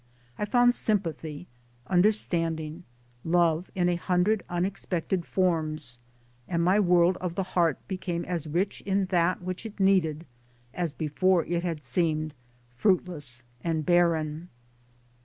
[0.39, 1.45] I found sympathy,
[1.85, 2.85] understanding,
[3.23, 5.99] love, in a hundred unexpected forms,
[6.47, 10.25] and my world of the heart became as rich in that which it needed
[10.73, 12.33] as before it had seemed
[12.75, 14.49] fruitless and barren.